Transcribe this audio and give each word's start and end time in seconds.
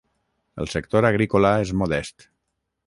El 0.63 0.71
sector 0.75 1.09
agrícola 1.11 1.55
és 1.67 1.77
modest. 1.85 2.29